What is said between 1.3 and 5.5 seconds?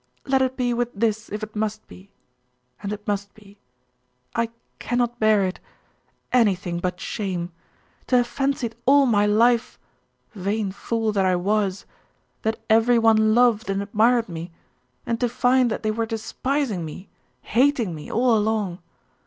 if it must be. And it must be. I cannot bear